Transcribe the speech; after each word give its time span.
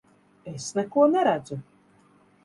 Es 0.51 0.69
neko 0.79 1.03
neredzu! 1.15 1.59